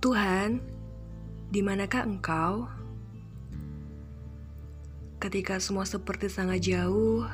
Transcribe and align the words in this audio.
Tuhan, 0.00 0.64
di 1.52 1.60
manakah 1.60 2.08
Engkau? 2.08 2.64
Ketika 5.20 5.60
semua 5.60 5.84
seperti 5.84 6.32
sangat 6.32 6.64
jauh, 6.64 7.28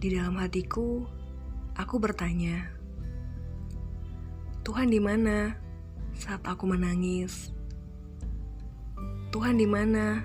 di 0.00 0.16
dalam 0.16 0.40
hatiku 0.40 1.04
aku 1.76 2.00
bertanya, 2.00 2.64
Tuhan 4.64 4.88
di 4.88 4.96
mana 4.96 5.52
saat 6.16 6.40
aku 6.48 6.64
menangis? 6.64 7.52
Tuhan 9.28 9.60
di 9.60 9.68
mana 9.68 10.24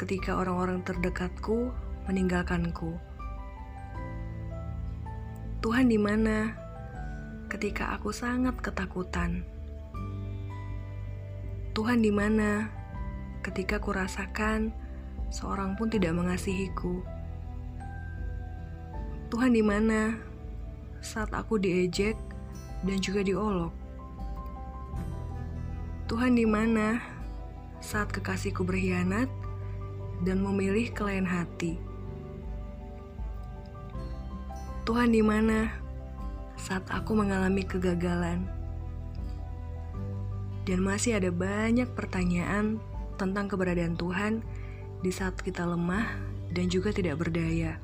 ketika 0.00 0.40
orang-orang 0.40 0.80
terdekatku 0.88 1.68
meninggalkanku? 2.08 2.96
Tuhan 5.64 5.88
di 5.88 5.96
mana 5.96 6.52
ketika 7.48 7.96
aku 7.96 8.12
sangat 8.12 8.52
ketakutan. 8.60 9.48
Tuhan 11.72 12.04
di 12.04 12.12
mana 12.12 12.68
ketika 13.40 13.80
ku 13.80 13.96
rasakan 13.96 14.76
seorang 15.32 15.72
pun 15.72 15.88
tidak 15.88 16.20
mengasihiku. 16.20 17.00
Tuhan 19.32 19.56
di 19.56 19.64
mana 19.64 20.20
saat 21.00 21.32
aku 21.32 21.56
diejek 21.56 22.20
dan 22.84 23.00
juga 23.00 23.24
diolok. 23.24 23.72
Tuhan 26.12 26.36
di 26.36 26.44
mana 26.44 27.00
saat 27.80 28.12
kekasihku 28.12 28.68
berkhianat 28.68 29.32
dan 30.28 30.44
memilih 30.44 30.92
ke 30.92 31.08
lain 31.08 31.24
hati. 31.24 31.93
Tuhan 34.84 35.16
di 35.16 35.24
mana 35.24 35.72
saat 36.60 36.84
aku 36.92 37.16
mengalami 37.16 37.64
kegagalan. 37.64 38.44
Dan 40.68 40.84
masih 40.84 41.16
ada 41.16 41.32
banyak 41.32 41.88
pertanyaan 41.96 42.76
tentang 43.16 43.48
keberadaan 43.48 43.96
Tuhan 43.96 44.44
di 45.00 45.08
saat 45.08 45.40
kita 45.40 45.64
lemah 45.64 46.04
dan 46.52 46.68
juga 46.68 46.92
tidak 46.92 47.16
berdaya. 47.16 47.80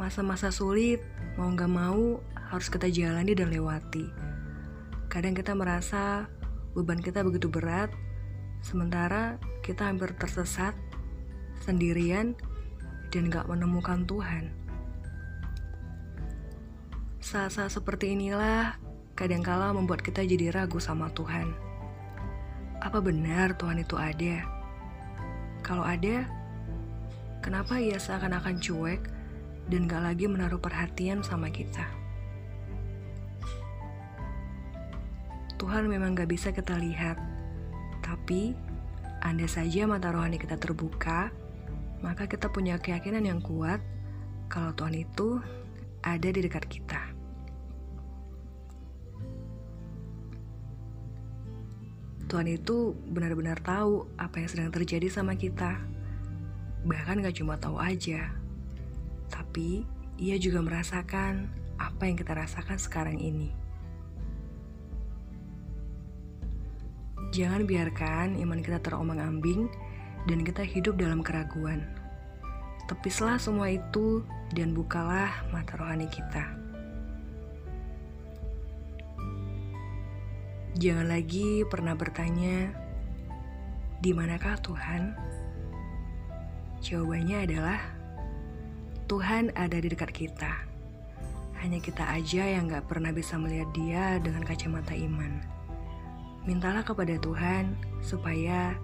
Masa-masa 0.00 0.48
sulit, 0.48 1.04
mau 1.36 1.52
gak 1.52 1.68
mau, 1.68 2.24
harus 2.48 2.72
kita 2.72 2.88
jalani 2.88 3.36
dan 3.36 3.52
lewati. 3.52 4.08
Kadang 5.12 5.36
kita 5.36 5.52
merasa 5.52 6.24
beban 6.72 7.04
kita 7.04 7.20
begitu 7.20 7.52
berat, 7.52 7.92
sementara 8.64 9.36
kita 9.60 9.84
hampir 9.84 10.16
tersesat, 10.16 10.72
sendirian, 11.60 12.32
dan 13.08 13.32
gak 13.32 13.48
menemukan 13.48 14.04
Tuhan. 14.04 14.52
Saat-saat 17.18 17.74
seperti 17.74 18.14
inilah 18.16 18.78
kadangkala 19.18 19.74
membuat 19.74 20.00
kita 20.00 20.24
jadi 20.24 20.54
ragu 20.54 20.78
sama 20.80 21.10
Tuhan. 21.12 21.52
Apa 22.78 23.02
benar 23.02 23.58
Tuhan 23.58 23.82
itu 23.82 23.98
ada? 23.98 24.46
Kalau 25.66 25.82
ada, 25.82 26.24
kenapa 27.42 27.82
ia 27.82 27.98
seakan-akan 27.98 28.62
cuek 28.62 29.02
dan 29.68 29.90
gak 29.90 30.04
lagi 30.04 30.24
menaruh 30.30 30.62
perhatian 30.62 31.20
sama 31.20 31.50
kita? 31.50 31.84
Tuhan 35.58 35.90
memang 35.90 36.14
gak 36.14 36.30
bisa 36.30 36.54
kita 36.54 36.78
lihat, 36.78 37.18
tapi 37.98 38.54
anda 39.18 39.50
saja 39.50 39.90
mata 39.90 40.14
rohani 40.14 40.38
kita 40.38 40.54
terbuka, 40.54 41.34
maka 42.00 42.30
kita 42.30 42.46
punya 42.50 42.78
keyakinan 42.78 43.26
yang 43.26 43.40
kuat 43.42 43.82
kalau 44.48 44.72
Tuhan 44.74 44.96
itu 44.96 45.42
ada 46.02 46.28
di 46.30 46.40
dekat 46.40 46.64
kita. 46.70 47.02
Tuhan 52.28 52.44
itu 52.44 52.92
benar-benar 53.08 53.56
tahu 53.64 54.04
apa 54.20 54.44
yang 54.44 54.48
sedang 54.52 54.68
terjadi 54.68 55.08
sama 55.08 55.32
kita. 55.32 55.80
Bahkan 56.84 57.24
gak 57.24 57.40
cuma 57.40 57.56
tahu 57.56 57.80
aja, 57.80 58.28
tapi 59.32 59.88
ia 60.20 60.36
juga 60.36 60.60
merasakan 60.60 61.48
apa 61.80 62.04
yang 62.04 62.20
kita 62.20 62.36
rasakan 62.36 62.76
sekarang 62.76 63.16
ini. 63.16 63.48
Jangan 67.32 67.64
biarkan 67.64 68.36
iman 68.40 68.60
kita 68.60 68.80
terombang-ambing 68.84 69.68
dan 70.28 70.44
kita 70.44 70.60
hidup 70.60 71.00
dalam 71.00 71.24
keraguan. 71.24 71.88
Tepislah 72.84 73.40
semua 73.40 73.72
itu 73.72 74.20
dan 74.52 74.76
bukalah 74.76 75.32
mata 75.48 75.72
rohani 75.80 76.04
kita. 76.08 76.44
Jangan 80.78 81.10
lagi 81.10 81.64
pernah 81.66 81.96
bertanya, 81.96 82.70
"Di 84.04 84.12
manakah 84.12 84.60
Tuhan?" 84.60 85.16
Jawabannya 86.78 87.48
adalah 87.48 87.80
Tuhan 89.10 89.50
ada 89.58 89.80
di 89.80 89.88
dekat 89.90 90.12
kita. 90.14 90.52
Hanya 91.58 91.82
kita 91.82 92.06
aja 92.06 92.46
yang 92.46 92.70
gak 92.70 92.86
pernah 92.86 93.10
bisa 93.10 93.34
melihat 93.34 93.66
Dia 93.74 94.22
dengan 94.22 94.46
kacamata 94.46 94.94
iman. 94.94 95.42
Mintalah 96.46 96.86
kepada 96.86 97.18
Tuhan 97.18 97.74
supaya 97.98 98.78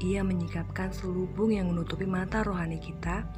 Ia 0.00 0.24
menyikapkan 0.24 0.96
selubung 0.96 1.52
yang 1.52 1.68
menutupi 1.68 2.08
mata 2.08 2.40
rohani 2.40 2.80
kita, 2.80 3.28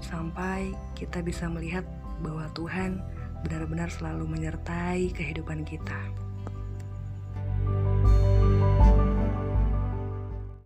sampai 0.00 0.72
kita 0.96 1.20
bisa 1.20 1.44
melihat 1.46 1.84
bahwa 2.24 2.48
Tuhan 2.56 3.04
benar-benar 3.44 3.92
selalu 3.92 4.24
menyertai 4.28 5.12
kehidupan 5.12 5.64
kita. 5.68 6.29